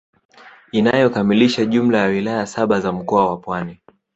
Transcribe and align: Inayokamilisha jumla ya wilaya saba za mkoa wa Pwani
Inayokamilisha 0.71 1.65
jumla 1.65 1.97
ya 1.97 2.05
wilaya 2.05 2.45
saba 2.47 2.79
za 2.79 2.91
mkoa 2.91 3.29
wa 3.29 3.37
Pwani 3.37 3.79